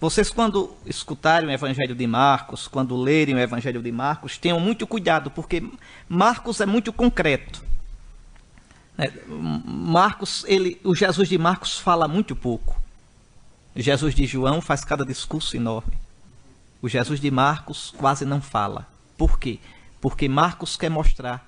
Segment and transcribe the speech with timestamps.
[0.00, 4.86] Vocês, quando escutarem o Evangelho de Marcos, quando lerem o Evangelho de Marcos, tenham muito
[4.86, 5.62] cuidado, porque
[6.08, 7.62] Marcos é muito concreto.
[8.96, 12.80] É, Marcos, ele, o Jesus de Marcos fala muito pouco.
[13.76, 15.92] O Jesus de João faz cada discurso enorme.
[16.80, 18.88] O Jesus de Marcos quase não fala.
[19.18, 19.58] Por quê?
[20.00, 21.46] Porque Marcos quer mostrar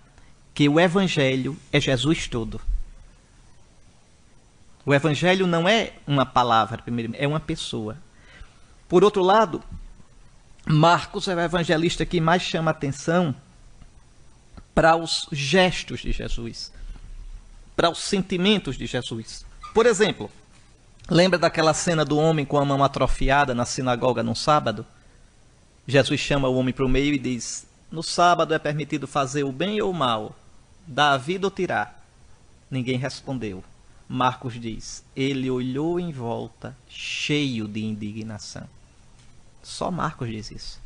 [0.52, 2.60] que o Evangelho é Jesus todo.
[4.84, 7.96] O Evangelho não é uma palavra, é uma pessoa.
[8.92, 9.64] Por outro lado,
[10.66, 13.34] Marcos é o evangelista que mais chama atenção
[14.74, 16.70] para os gestos de Jesus,
[17.74, 19.46] para os sentimentos de Jesus.
[19.72, 20.30] Por exemplo,
[21.08, 24.84] lembra daquela cena do homem com a mão atrofiada na sinagoga no sábado?
[25.86, 29.50] Jesus chama o homem para o meio e diz: No sábado é permitido fazer o
[29.50, 30.36] bem ou o mal,
[30.86, 32.04] dar a vida ou tirar.
[32.70, 33.64] Ninguém respondeu.
[34.06, 38.68] Marcos diz: Ele olhou em volta, cheio de indignação.
[39.62, 40.80] Só Marcos diz isso.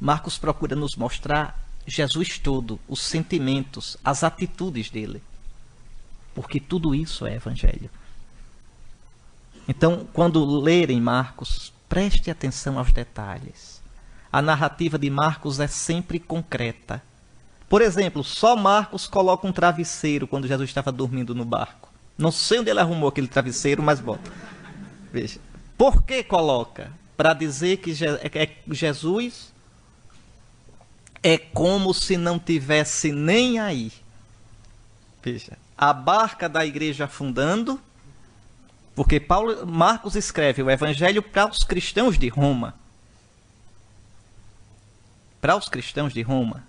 [0.00, 5.22] Marcos procura nos mostrar Jesus todo, os sentimentos, as atitudes dele.
[6.34, 7.90] Porque tudo isso é evangelho.
[9.66, 13.82] Então, quando lerem Marcos, preste atenção aos detalhes.
[14.32, 17.02] A narrativa de Marcos é sempre concreta.
[17.68, 21.88] Por exemplo, só Marcos coloca um travesseiro quando Jesus estava dormindo no barco.
[22.16, 24.30] Não sei onde ele arrumou aquele travesseiro, mas bota.
[25.12, 25.38] Veja.
[25.76, 26.90] Por que coloca?
[27.18, 29.52] Para dizer que é, é, Jesus
[31.22, 33.92] é como se não tivesse nem aí.
[35.22, 37.78] Veja, a barca da igreja afundando,
[38.94, 42.74] porque Paulo, Marcos escreve o evangelho para os cristãos de Roma.
[45.40, 46.64] Para os cristãos de Roma.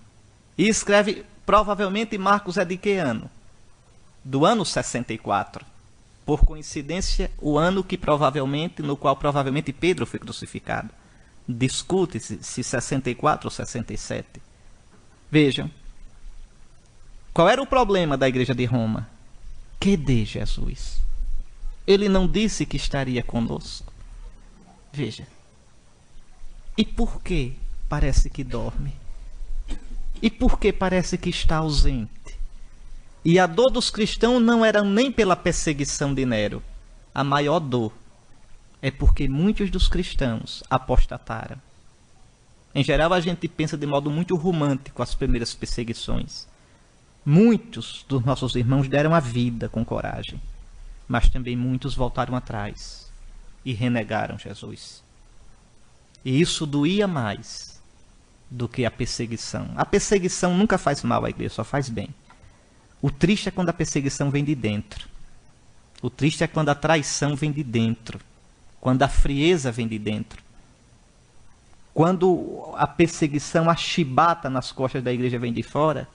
[0.58, 3.30] E escreve, provavelmente Marcos é de que ano?
[4.24, 5.66] do ano 64.
[6.30, 10.92] Por coincidência, o ano que provavelmente, no qual provavelmente Pedro foi crucificado.
[11.48, 14.40] Discute-se se 64 ou 67.
[15.32, 15.72] Vejam.
[17.34, 19.10] Qual era o problema da igreja de Roma?
[19.80, 21.02] Que de Jesus?
[21.88, 23.92] Ele não disse que estaria conosco.
[24.94, 25.28] Veja.
[26.78, 27.56] E por que
[27.90, 28.94] parece que dorme?
[30.22, 32.39] E por que parece que está ausente?
[33.24, 36.64] E a dor dos cristãos não era nem pela perseguição de Nero.
[37.14, 37.94] A maior dor
[38.82, 41.58] é porque muitos dos cristãos apostataram.
[42.74, 46.48] Em geral, a gente pensa de modo muito romântico as primeiras perseguições.
[47.26, 50.40] Muitos dos nossos irmãos deram a vida com coragem,
[51.08, 53.12] mas também muitos voltaram atrás
[53.66, 55.04] e renegaram Jesus.
[56.24, 57.82] E isso doía mais
[58.50, 59.72] do que a perseguição.
[59.76, 62.10] A perseguição nunca faz mal à igreja, só faz bem.
[63.02, 65.08] O triste é quando a perseguição vem de dentro.
[66.02, 68.20] O triste é quando a traição vem de dentro.
[68.80, 70.42] Quando a frieza vem de dentro.
[71.94, 76.08] Quando a perseguição, a chibata nas costas da igreja vem de fora,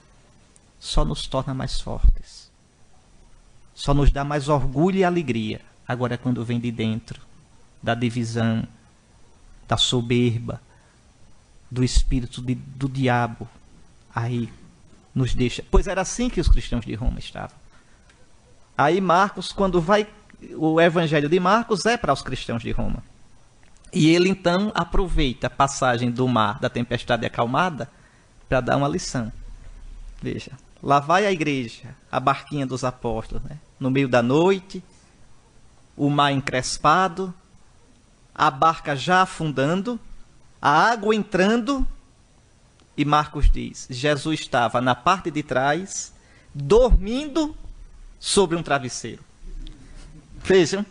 [0.79, 2.51] só nos torna mais fortes.
[3.73, 5.61] Só nos dá mais orgulho e alegria.
[5.87, 7.21] Agora, quando vem de dentro,
[7.83, 8.67] da divisão,
[9.67, 10.61] da soberba,
[11.69, 13.47] do espírito de, do diabo,
[14.13, 14.51] aí
[15.15, 15.63] nos deixa.
[15.71, 17.55] Pois era assim que os cristãos de Roma estavam.
[18.77, 20.05] Aí Marcos, quando vai.
[20.57, 23.01] O evangelho de Marcos é para os cristãos de Roma.
[23.93, 27.89] E ele então aproveita a passagem do mar, da tempestade acalmada,
[28.49, 29.31] para dar uma lição.
[30.21, 30.51] Veja,
[30.83, 33.57] lá vai a igreja, a barquinha dos apóstolos, né?
[33.79, 34.83] no meio da noite,
[35.95, 37.33] o mar encrespado,
[38.33, 39.97] a barca já afundando,
[40.61, 41.87] a água entrando
[42.97, 46.13] e Marcos diz: Jesus estava na parte de trás,
[46.53, 47.55] dormindo
[48.19, 49.23] sobre um travesseiro.
[50.37, 50.85] Vejam.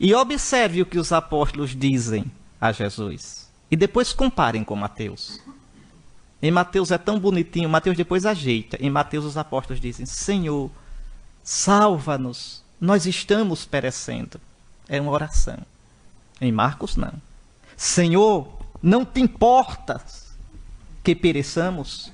[0.00, 2.30] E observe o que os apóstolos dizem
[2.60, 3.50] a Jesus.
[3.70, 5.40] E depois comparem com Mateus.
[6.40, 8.76] Em Mateus é tão bonitinho, Mateus depois ajeita.
[8.80, 10.70] Em Mateus os apóstolos dizem: Senhor,
[11.42, 14.40] salva-nos, nós estamos perecendo.
[14.88, 15.58] É uma oração.
[16.40, 17.12] Em Marcos, não.
[17.76, 20.36] Senhor, não te importas
[21.02, 22.12] que pereçamos?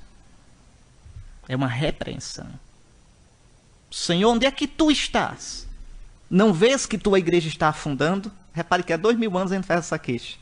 [1.48, 2.48] É uma repreensão.
[3.90, 5.68] Senhor, onde é que tu estás?
[6.28, 8.32] Não vês que tua igreja está afundando?
[8.52, 10.38] Repare que há dois mil anos a gente faz essa queixa.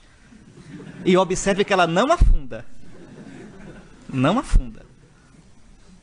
[1.05, 2.65] E observe que ela não afunda.
[4.09, 4.87] Não afunda.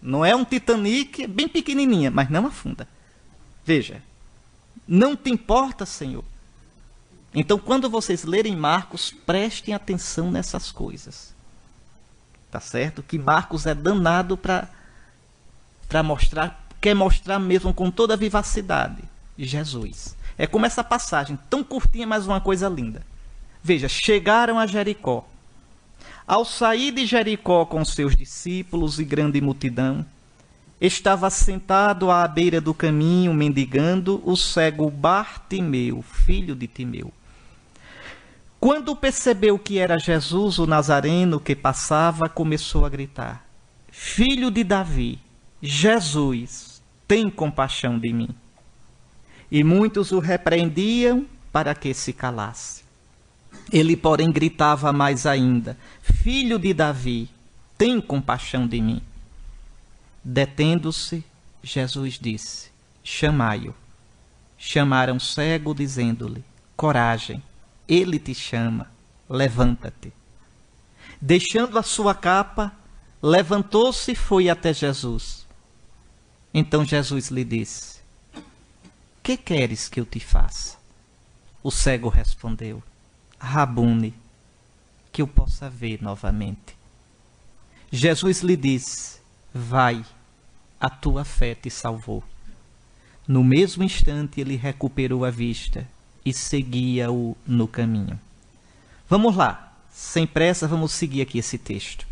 [0.02, 2.88] Não é um Titanic, é bem pequenininha, mas não afunda.
[3.66, 4.02] Veja.
[4.88, 6.24] Não te importa, Senhor,
[7.34, 11.34] então, quando vocês lerem Marcos, prestem atenção nessas coisas.
[12.50, 13.04] Tá certo?
[13.04, 14.68] Que Marcos é danado para
[16.04, 19.04] mostrar, quer mostrar mesmo com toda a vivacidade,
[19.38, 20.18] Jesus.
[20.38, 23.06] É como essa passagem, tão curtinha, mas uma coisa linda.
[23.62, 25.28] Veja, chegaram a Jericó.
[26.26, 30.06] Ao sair de Jericó com seus discípulos e grande multidão,
[30.82, 37.12] estava sentado à beira do caminho, mendigando, o cego Bartimeu, filho de Timeu.
[38.60, 43.46] Quando percebeu que era Jesus o Nazareno que passava, começou a gritar:
[43.90, 45.20] Filho de Davi,
[45.62, 48.30] Jesus, tem compaixão de mim.
[49.50, 52.84] E muitos o repreendiam para que se calasse.
[53.72, 57.30] Ele, porém, gritava mais ainda: Filho de Davi,
[57.78, 59.02] tem compaixão de mim.
[60.22, 61.24] Detendo-se,
[61.64, 62.72] Jesus disse:
[63.04, 63.74] Chamai-o.
[64.58, 66.44] Chamaram cego, dizendo-lhe:
[66.76, 67.42] Coragem,
[67.90, 68.92] ele te chama,
[69.28, 70.14] levanta-te.
[71.20, 72.72] Deixando a sua capa,
[73.22, 75.48] levantou-se e foi até Jesus.
[76.54, 78.00] Então Jesus lhe disse:
[79.24, 80.78] Que queres que eu te faça?
[81.64, 82.82] O cego respondeu:
[83.40, 84.14] Rabune,
[85.12, 86.78] que eu possa ver novamente.
[87.92, 89.20] Jesus lhe disse:
[89.52, 90.06] Vai,
[90.80, 92.24] a tua fé te salvou.
[93.28, 95.88] No mesmo instante ele recuperou a vista
[96.26, 98.20] e seguia-o no caminho.
[99.08, 102.08] Vamos lá, sem pressa, vamos seguir aqui esse texto.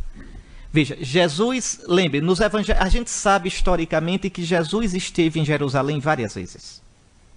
[0.71, 6.35] Veja, Jesus, lembre, nos evangelhos, a gente sabe historicamente que Jesus esteve em Jerusalém várias
[6.35, 6.81] vezes.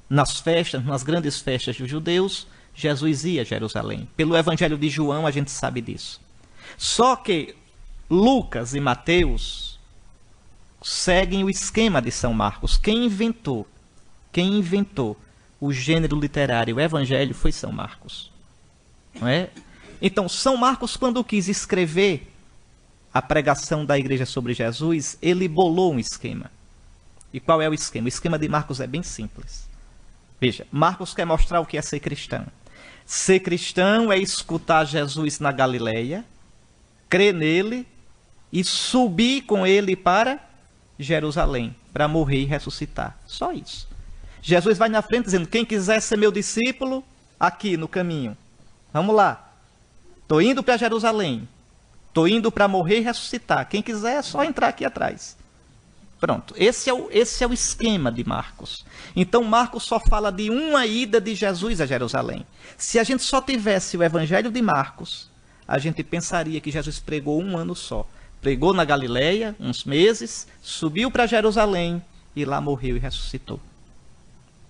[0.09, 4.09] Nas festas, nas grandes festas dos judeus, Jesus ia a Jerusalém.
[4.17, 6.21] Pelo evangelho de João, a gente sabe disso.
[6.77, 7.55] Só que
[8.09, 9.79] Lucas e Mateus
[10.83, 12.77] seguem o esquema de São Marcos.
[12.77, 13.67] Quem inventou?
[14.33, 15.17] Quem inventou
[15.61, 18.33] o gênero literário o evangelho foi São Marcos.
[19.21, 19.51] Não é?
[20.01, 22.33] Então, São Marcos, quando quis escrever
[23.13, 26.51] a pregação da igreja sobre Jesus, ele bolou um esquema.
[27.33, 28.07] E qual é o esquema?
[28.07, 29.69] O esquema de Marcos é bem simples.
[30.41, 32.47] Veja, Marcos quer mostrar o que é ser cristão.
[33.05, 36.25] Ser cristão é escutar Jesus na Galileia,
[37.09, 37.87] crer nele
[38.53, 40.41] e subir com ele para
[40.99, 43.19] Jerusalém, para morrer e ressuscitar.
[43.27, 43.90] Só isso.
[44.43, 47.05] Jesus vai na frente dizendo: Quem quiser ser meu discípulo,
[47.39, 48.37] aqui no caminho.
[48.93, 49.53] Vamos lá.
[50.23, 51.49] Estou indo para Jerusalém.
[52.09, 53.69] Estou indo para morrer e ressuscitar.
[53.69, 55.37] Quem quiser é só entrar aqui atrás.
[56.21, 56.55] Pronto.
[56.57, 58.85] Esse é, o, esse é o esquema de Marcos.
[59.17, 62.45] Então, Marcos só fala de uma ida de Jesus a Jerusalém.
[62.77, 65.31] Se a gente só tivesse o evangelho de Marcos,
[65.67, 68.07] a gente pensaria que Jesus pregou um ano só.
[68.43, 72.03] Pregou na Galileia, uns meses, subiu para Jerusalém
[72.35, 73.61] e lá morreu e ressuscitou.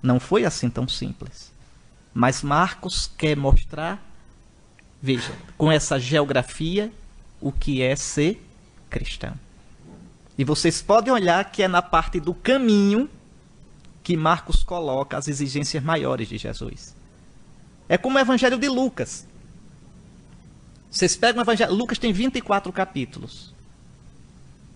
[0.02, 1.52] Não foi assim tão simples.
[2.12, 4.02] Mas Marcos quer mostrar,
[5.00, 6.92] veja, com essa geografia,
[7.40, 8.44] o que é ser
[8.88, 9.34] cristão.
[10.36, 13.08] E vocês podem olhar que é na parte do caminho
[14.02, 16.96] que Marcos coloca as exigências maiores de Jesus.
[17.88, 19.26] É como o Evangelho de Lucas.
[20.90, 21.74] Vocês pegam o Evangelho.
[21.74, 23.54] Lucas tem 24 capítulos.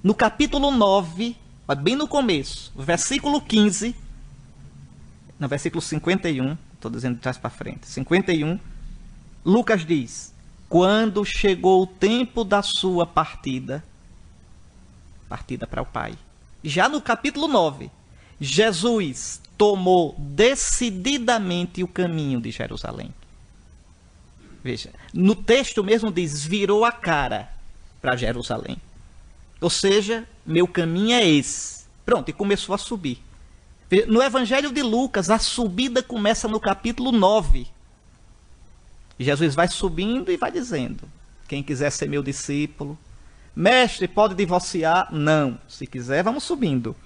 [0.02, 1.34] No capítulo 9,
[1.80, 3.96] bem no começo, versículo 15,
[5.38, 8.58] no versículo 51, estou dizendo de trás para frente, 51,
[9.44, 10.32] Lucas diz:
[10.68, 13.84] Quando chegou o tempo da sua partida,
[15.28, 16.14] partida para o Pai.
[16.62, 17.90] Já no capítulo 9,
[18.40, 23.12] Jesus tomou decididamente o caminho de Jerusalém.
[24.62, 27.50] Veja, no texto mesmo diz: virou a cara
[28.00, 28.78] para Jerusalém.
[29.60, 31.84] Ou seja, meu caminho é esse.
[32.04, 33.22] Pronto, e começou a subir.
[34.06, 37.66] No Evangelho de Lucas, a subida começa no capítulo 9.
[39.18, 41.08] Jesus vai subindo e vai dizendo:
[41.46, 42.98] Quem quiser ser meu discípulo,
[43.54, 45.08] mestre, pode divorciar?
[45.12, 45.58] Não.
[45.68, 46.96] Se quiser, vamos subindo.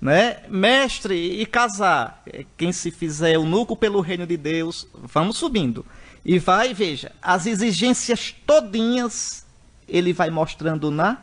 [0.00, 0.42] Né?
[0.48, 2.22] Mestre, e casar?
[2.58, 5.86] Quem se fizer eunuco pelo reino de Deus, vamos subindo.
[6.24, 9.46] E vai, veja, as exigências todinhas
[9.88, 11.22] ele vai mostrando na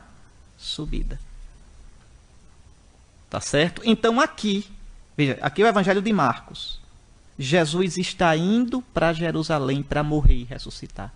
[0.57, 1.19] subida.
[3.29, 3.81] Tá certo?
[3.85, 4.65] Então aqui
[5.15, 6.79] Veja, aqui é o Evangelho de Marcos.
[7.37, 11.13] Jesus está indo para Jerusalém para morrer e ressuscitar.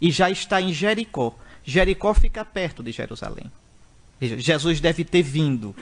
[0.00, 1.34] E já está em Jericó.
[1.64, 3.50] Jericó fica perto de Jerusalém.
[4.20, 5.74] Veja, Jesus deve ter vindo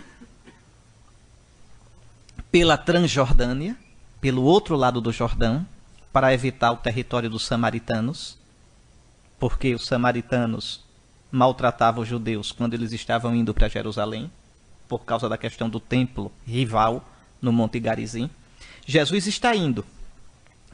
[2.51, 3.77] pela Transjordânia,
[4.21, 5.67] pelo outro lado do Jordão,
[6.13, 8.39] para evitar o território dos samaritanos,
[9.39, 10.85] porque os samaritanos
[11.31, 14.31] maltratavam os judeus quando eles estavam indo para Jerusalém
[14.89, 17.05] por causa da questão do templo rival
[17.41, 18.31] no Monte Garizim.
[18.87, 19.85] Jesus está indo.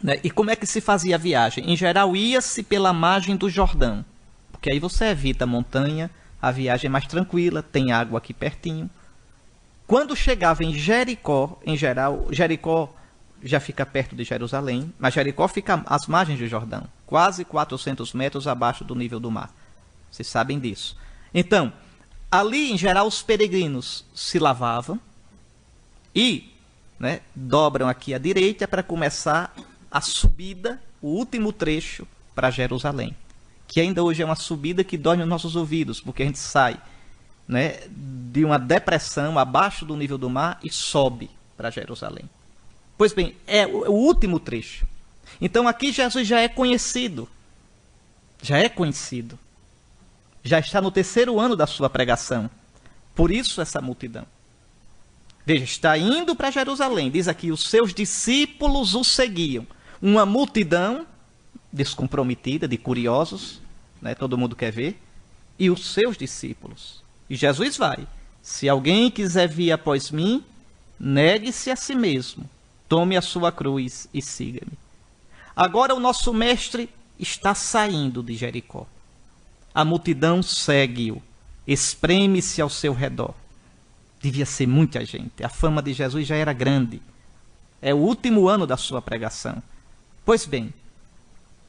[0.03, 0.19] Né?
[0.25, 1.71] E como é que se fazia a viagem?
[1.71, 4.05] Em geral, ia-se pela margem do Jordão,
[4.51, 8.89] porque aí você evita a montanha, a viagem é mais tranquila, tem água aqui pertinho.
[9.87, 12.95] Quando chegava em Jericó, em geral, Jericó
[13.43, 18.47] já fica perto de Jerusalém, mas Jericó fica às margens do Jordão, quase 400 metros
[18.47, 19.51] abaixo do nível do mar.
[20.11, 20.97] Vocês sabem disso.
[21.33, 21.73] Então,
[22.31, 25.01] ali em geral os peregrinos se lavavam
[26.15, 26.51] e
[26.99, 29.55] né, dobram aqui à direita para começar
[29.91, 33.17] a subida, o último trecho para Jerusalém,
[33.67, 36.81] que ainda hoje é uma subida que dói nos nossos ouvidos, porque a gente sai
[37.49, 42.29] né, de uma depressão abaixo do nível do mar e sobe para Jerusalém.
[42.97, 44.87] Pois bem, é o último trecho.
[45.41, 47.29] Então aqui Jesus já é conhecido.
[48.43, 49.39] Já é conhecido.
[50.43, 52.51] Já está no terceiro ano da sua pregação.
[53.15, 54.27] Por isso essa multidão.
[55.45, 57.11] Veja, está indo para Jerusalém.
[57.11, 59.67] Diz aqui: os seus discípulos o seguiam.
[60.01, 61.07] Uma multidão
[61.73, 63.61] descomprometida, de curiosos,
[64.01, 64.15] né?
[64.15, 65.01] todo mundo quer ver.
[65.59, 67.05] E os seus discípulos.
[67.29, 68.07] E Jesus vai.
[68.43, 70.43] Se alguém quiser vir após mim,
[70.99, 72.49] negue-se a si mesmo
[72.91, 74.73] Tome a sua cruz e siga-me.
[75.55, 78.85] Agora o nosso mestre está saindo de Jericó.
[79.75, 81.23] A multidão segue-o,
[81.67, 83.35] espreme-se ao seu redor.
[84.21, 85.43] Devia ser muita gente.
[85.43, 87.01] A fama de Jesus já era grande.
[87.81, 89.63] É o último ano da sua pregação.
[90.25, 90.75] Pois bem,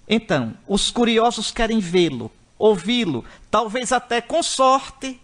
[0.08, 2.30] então, os curiosos querem vê-lo,
[2.60, 5.18] ouvi-lo, talvez até com sorte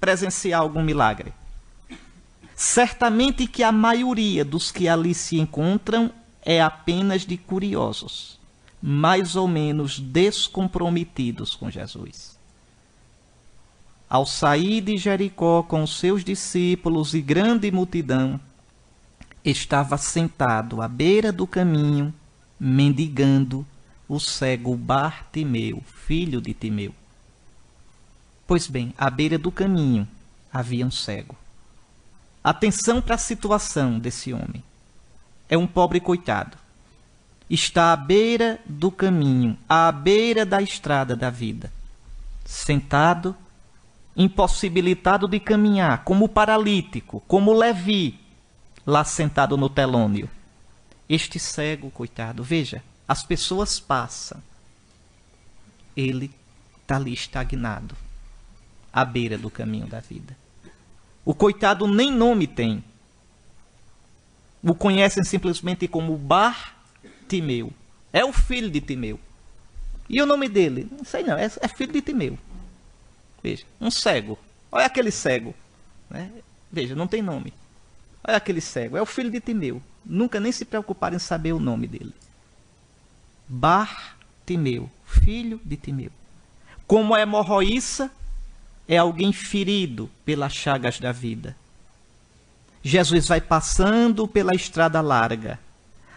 [0.00, 1.34] presenciar algum milagre.
[2.56, 6.10] Certamente que a maioria dos que ali se encontram
[6.42, 8.39] é apenas de curiosos,
[8.82, 12.38] mais ou menos descomprometidos com Jesus.
[14.08, 18.40] Ao sair de Jericó com seus discípulos e grande multidão,
[19.44, 22.12] estava sentado à beira do caminho,
[22.58, 23.66] mendigando
[24.08, 26.94] o cego Bartimeu, filho de Timeu.
[28.46, 30.08] Pois bem, à beira do caminho
[30.52, 31.36] havia um cego.
[32.42, 34.64] Atenção para a situação desse homem.
[35.48, 36.56] É um pobre coitado.
[37.50, 41.72] Está à beira do caminho, à beira da estrada da vida.
[42.44, 43.36] Sentado,
[44.16, 48.20] impossibilitado de caminhar, como paralítico, como Levi,
[48.86, 50.30] lá sentado no telônio.
[51.08, 54.40] Este cego, coitado, veja, as pessoas passam.
[55.96, 56.30] Ele
[56.80, 57.96] está ali estagnado,
[58.92, 60.36] à beira do caminho da vida.
[61.24, 62.84] O coitado nem nome tem.
[64.62, 66.79] O conhecem simplesmente como Bar
[67.30, 67.72] Timeu.
[68.12, 69.18] É o filho de Timeu.
[70.08, 70.88] E o nome dele?
[70.90, 72.36] Não sei não, é, é filho de Timeu.
[73.40, 74.36] Veja, um cego.
[74.72, 75.54] Olha aquele cego.
[76.10, 76.28] Né?
[76.72, 77.54] Veja, não tem nome.
[78.26, 79.80] Olha aquele cego, é o filho de Timeu.
[80.04, 82.12] Nunca nem se preocuparam em saber o nome dele.
[83.48, 86.10] Bar Timeu, filho de Timeu.
[86.88, 88.10] Como é hemorroíça,
[88.88, 91.56] é alguém ferido pelas chagas da vida.
[92.82, 95.60] Jesus vai passando pela estrada larga.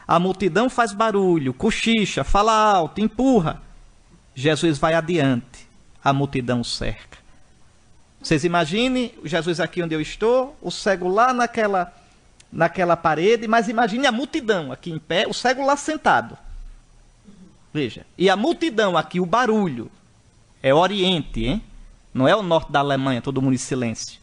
[0.07, 3.61] A multidão faz barulho, cochicha, fala alto, empurra.
[4.35, 5.67] Jesus vai adiante.
[6.03, 7.17] A multidão cerca.
[8.21, 11.93] Vocês imaginem Jesus aqui onde eu estou, o cego lá naquela,
[12.51, 16.37] naquela parede, mas imagine a multidão aqui em pé, o cego lá sentado.
[17.73, 18.05] Veja.
[18.17, 19.89] E a multidão aqui, o barulho.
[20.61, 21.63] É Oriente, hein?
[22.13, 24.21] Não é o norte da Alemanha, todo mundo em silêncio.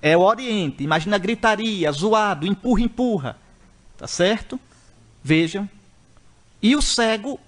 [0.00, 0.84] É o Oriente.
[0.84, 3.36] Imagina a gritaria, zoado, empurra, empurra.
[4.00, 4.58] Tá certo?
[5.22, 5.68] Vejam.
[6.62, 7.38] E o cego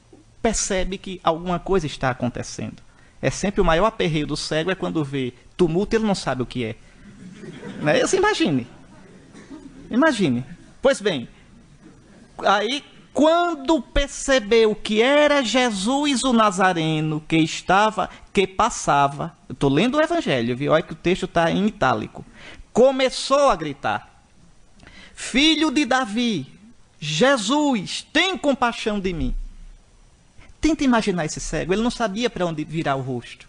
[0.43, 2.83] percebe que alguma coisa está acontecendo.
[3.23, 6.47] É sempre o maior aperreio do cego é quando vê tumulto ele não sabe o
[6.47, 6.77] que é.
[7.81, 8.01] Né?
[8.01, 8.67] Você imagine.
[9.91, 10.45] Imagine.
[10.83, 11.27] Pois bem,
[12.41, 19.97] aí quando percebeu que era Jesus o Nazareno que estava, que passava, eu estou lendo
[19.97, 20.73] o Evangelho, viu?
[20.73, 22.23] Olha que o texto está em itálico.
[22.75, 24.12] Começou a gritar:
[25.15, 26.47] Filho de Davi,
[27.01, 29.35] Jesus, tem compaixão de mim.
[30.61, 33.49] Tenta imaginar esse cego, ele não sabia para onde virar o rosto.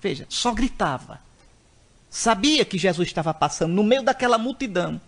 [0.00, 1.20] Veja, só gritava.
[2.10, 5.00] Sabia que Jesus estava passando no meio daquela multidão.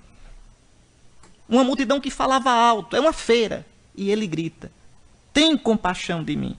[1.49, 3.67] Uma multidão que falava alto, é uma feira.
[3.95, 4.71] E ele grita:
[5.33, 6.57] Tem compaixão de mim.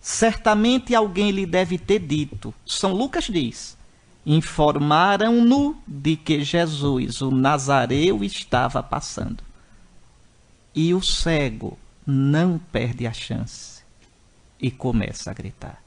[0.00, 2.52] Certamente alguém lhe deve ter dito.
[2.66, 3.76] São Lucas diz:
[4.24, 9.42] Informaram-no de que Jesus, o Nazareu, estava passando.
[10.74, 11.76] E o cego
[12.06, 13.82] não perde a chance
[14.60, 15.82] e começa a gritar.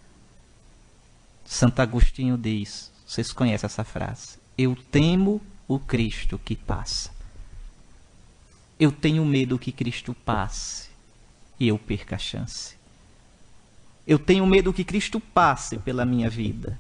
[1.46, 4.38] Santo Agostinho diz: vocês conhecem essa frase?
[4.58, 7.12] Eu temo o Cristo que passa.
[8.77, 10.89] Eu tenho medo que Cristo passe
[11.58, 12.75] e eu perca a chance.
[14.06, 16.77] Eu tenho medo que Cristo passe pela minha vida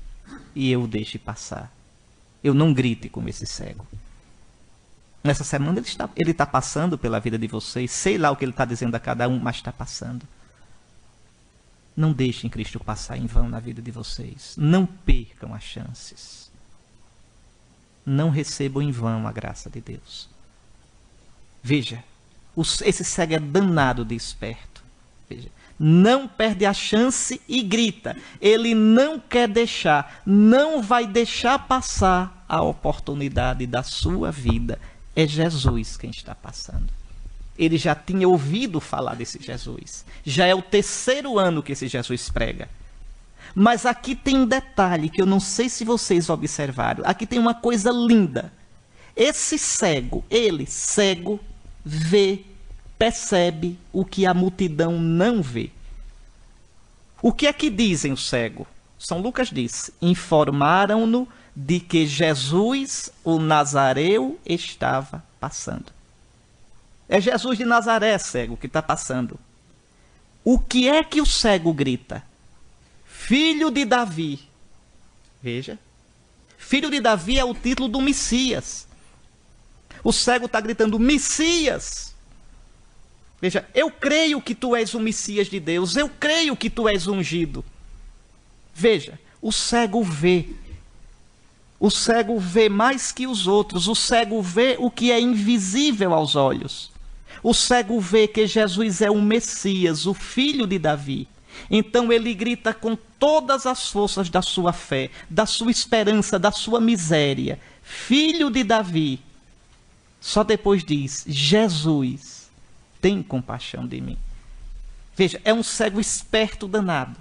[0.55, 1.71] e eu deixe passar.
[2.43, 3.85] Eu não grite como esse cego.
[5.23, 7.91] Nessa semana ele está, ele está passando pela vida de vocês.
[7.91, 10.25] Sei lá o que ele está dizendo a cada um, mas está passando.
[11.97, 14.53] Não deixem Cristo passar em vão na vida de vocês.
[14.57, 16.51] Não percam as chances.
[18.05, 20.29] Não recebam em vão a graça de Deus.
[21.63, 22.03] Veja,
[22.83, 24.83] esse cego é danado de esperto.
[25.27, 28.15] Veja, não perde a chance e grita.
[28.41, 34.79] Ele não quer deixar, não vai deixar passar a oportunidade da sua vida
[35.15, 36.93] é Jesus quem está passando.
[37.57, 40.05] Ele já tinha ouvido falar desse Jesus.
[40.25, 42.67] Já é o terceiro ano que esse Jesus prega.
[43.53, 47.03] Mas aqui tem um detalhe que eu não sei se vocês observaram.
[47.05, 48.51] Aqui tem uma coisa linda.
[49.15, 51.39] Esse cego, ele, cego,
[51.85, 52.43] vê,
[52.97, 55.71] percebe o que a multidão não vê.
[57.21, 58.67] O que é que dizem o cego?
[58.97, 65.93] São Lucas disse: informaram-no de que Jesus, o Nazareu, estava passando.
[67.07, 69.39] É Jesus de Nazaré, cego, que está passando.
[70.43, 72.23] O que é que o cego grita?
[73.05, 74.47] Filho de Davi.
[75.41, 75.79] Veja.
[76.57, 78.87] Filho de Davi é o título do Messias.
[80.03, 82.14] O cego está gritando: Messias.
[83.41, 87.07] Veja, eu creio que tu és o Messias de Deus, eu creio que tu és
[87.07, 87.63] ungido.
[88.73, 90.47] Veja, o cego vê
[91.79, 96.35] o cego vê mais que os outros, o cego vê o que é invisível aos
[96.35, 96.91] olhos.
[97.43, 101.27] O cego vê que Jesus é o Messias, o filho de Davi.
[101.69, 106.81] Então ele grita com todas as forças da sua fé, da sua esperança, da sua
[106.81, 109.19] miséria: Filho de Davi.
[110.19, 112.44] Só depois diz: Jesus,
[113.05, 114.17] tem compaixão de mim.
[115.15, 117.15] Veja, é um cego esperto danado.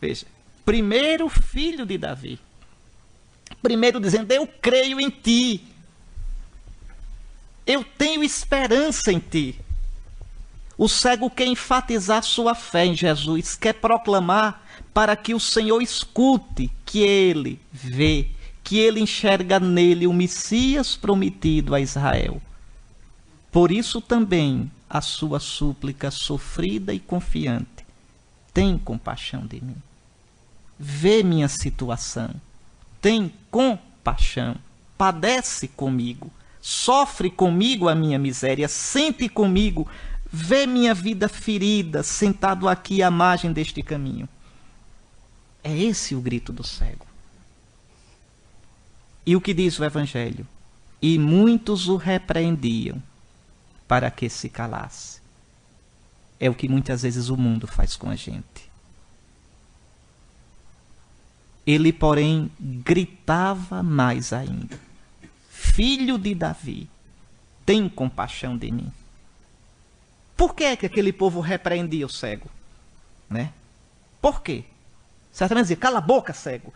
[0.00, 0.26] Veja,
[0.64, 2.40] primeiro filho de Davi.
[3.62, 5.64] Primeiro dizendo: Eu creio em ti.
[7.64, 9.60] Eu tenho esperança em ti.
[10.76, 16.72] O cego quer enfatizar sua fé em Jesus, quer proclamar para que o Senhor escute
[16.84, 18.30] que ele vê,
[18.64, 22.42] que ele enxerga nele o Messias prometido a Israel.
[23.52, 27.86] Por isso também a sua súplica sofrida e confiante:
[28.52, 29.76] tem compaixão de mim.
[30.78, 32.34] Vê minha situação
[33.00, 34.56] tem compaixão,
[34.96, 39.88] padece comigo, sofre comigo a minha miséria, sente comigo,
[40.30, 44.28] vê minha vida ferida, sentado aqui à margem deste caminho.
[45.62, 47.06] É esse o grito do cego.
[49.24, 50.46] E o que diz o Evangelho?
[51.00, 53.00] E muitos o repreendiam
[53.88, 55.20] para que se calasse.
[56.38, 58.70] É o que muitas vezes o mundo faz com a gente.
[61.66, 64.78] Ele, porém, gritava mais ainda:
[65.50, 66.88] Filho de Davi,
[67.66, 68.92] tem compaixão de mim.
[70.36, 72.48] Por que, é que aquele povo repreendia o cego?
[73.28, 73.52] Né?
[74.22, 74.64] Por quê?
[75.32, 76.72] Certamente dizia: cala a boca, cego.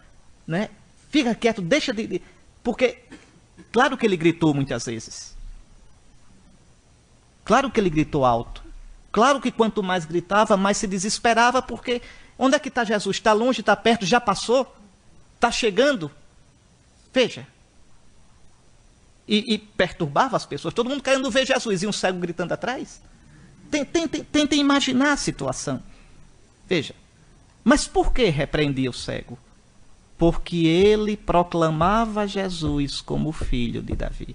[0.47, 0.69] Né?
[1.11, 2.21] Fica quieto, deixa de.
[2.63, 3.05] Porque,
[3.71, 5.37] claro que ele gritou muitas vezes.
[7.45, 8.63] Claro que ele gritou alto.
[9.11, 12.01] Claro que quanto mais gritava, mais se desesperava, porque
[12.39, 13.17] onde é que está Jesus?
[13.17, 14.75] Está longe, está perto, já passou?
[15.43, 16.09] está chegando.
[17.13, 17.47] Veja.
[19.27, 20.73] E, e, perturbava as pessoas.
[20.73, 23.03] Todo mundo querendo ver Jesus e um cego gritando atrás.
[23.71, 25.83] Tentem, tentem imaginar a situação.
[26.69, 26.95] Veja.
[27.65, 29.39] Mas por que repreendia o cego?
[30.17, 34.35] Porque ele proclamava Jesus como filho de Davi.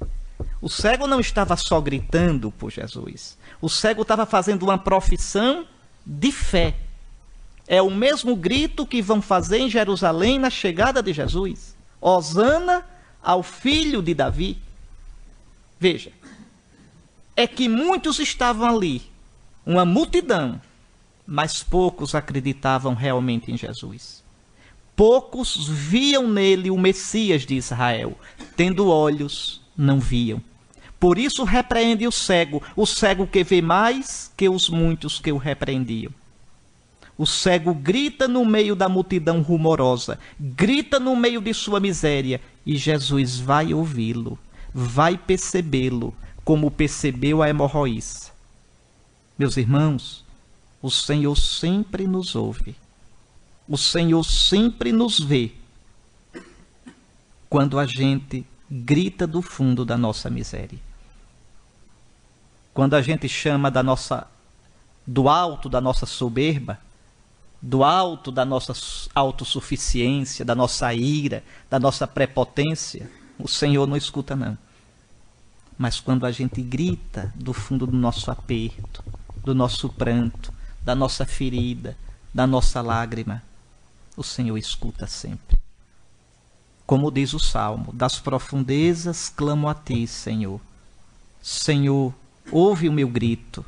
[0.61, 3.37] O cego não estava só gritando por Jesus.
[3.61, 5.67] O cego estava fazendo uma profissão
[6.05, 6.75] de fé
[7.67, 11.75] é o mesmo grito que vão fazer em Jerusalém na chegada de Jesus.
[11.99, 12.85] Osana
[13.21, 14.57] ao filho de Davi.
[15.77, 16.11] Veja,
[17.35, 19.01] é que muitos estavam ali,
[19.65, 20.61] uma multidão,
[21.25, 24.23] mas poucos acreditavam realmente em Jesus.
[24.95, 28.17] Poucos viam nele o Messias de Israel,
[28.55, 30.41] tendo olhos, não viam.
[30.99, 35.37] Por isso repreende o cego, o cego que vê mais que os muitos que o
[35.37, 36.11] repreendiam.
[37.17, 42.77] O cego grita no meio da multidão rumorosa, grita no meio de sua miséria, e
[42.77, 44.37] Jesus vai ouvi-lo,
[44.73, 46.13] vai percebê-lo,
[46.43, 48.31] como percebeu a hemorroíça.
[49.37, 50.25] Meus irmãos,
[50.81, 52.75] o Senhor sempre nos ouve.
[53.67, 55.51] O Senhor sempre nos vê
[57.49, 60.79] quando a gente grita do fundo da nossa miséria.
[62.73, 64.27] Quando a gente chama da nossa
[65.05, 66.77] do alto da nossa soberba,
[67.61, 68.73] do alto da nossa
[69.15, 74.57] autossuficiência, da nossa ira, da nossa prepotência, o Senhor não escuta, não.
[75.77, 79.03] Mas quando a gente grita do fundo do nosso aperto,
[79.43, 80.51] do nosso pranto,
[80.83, 81.97] da nossa ferida,
[82.33, 83.41] da nossa lágrima,
[84.15, 85.57] o Senhor escuta sempre.
[86.87, 90.61] Como diz o salmo, das profundezas clamo a ti, Senhor.
[91.41, 92.13] Senhor,
[92.49, 93.65] ouve o meu grito,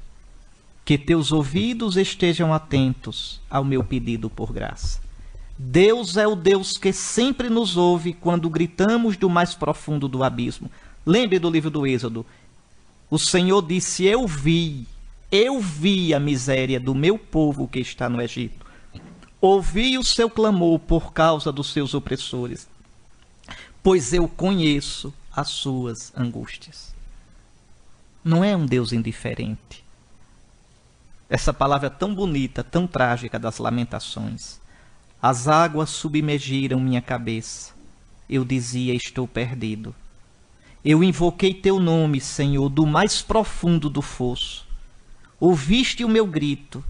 [0.86, 5.02] que teus ouvidos estejam atentos ao meu pedido por graça.
[5.58, 10.72] Deus é o Deus que sempre nos ouve quando gritamos do mais profundo do abismo.
[11.06, 12.26] Lembre do livro do Êxodo.
[13.12, 14.88] O Senhor disse: Eu vi,
[15.30, 18.66] eu vi a miséria do meu povo que está no Egito.
[19.42, 22.66] Ouvi o seu clamor por causa dos seus opressores,
[23.82, 26.94] pois eu conheço as suas angústias.
[28.24, 29.84] Não é um Deus indiferente.
[31.30, 34.60] Essa palavra tão bonita, tão trágica das lamentações.
[35.22, 37.74] As águas submergiram minha cabeça.
[38.30, 39.96] Eu dizia: Estou perdido.
[40.84, 44.68] Eu invoquei teu nome, Senhor, do mais profundo do fosso.
[45.39, 46.84] Ouviste o meu grito,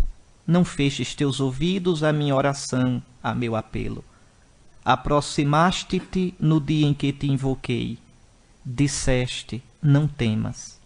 [0.46, 4.04] não fechas teus ouvidos à minha oração, a meu apelo.
[4.90, 8.00] Aproximaste-te no dia em que te invoquei.
[8.66, 10.80] Disseste: Não temas.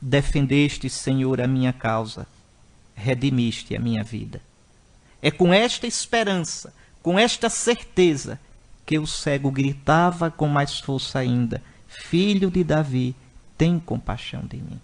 [0.00, 2.28] Defendeste, Senhor, a minha causa.
[2.94, 4.40] Redimiste a minha vida.
[5.20, 8.38] É com esta esperança, com esta certeza,
[8.86, 13.16] que o cego gritava com mais força ainda: Filho de Davi,
[13.58, 14.80] tem compaixão de mim.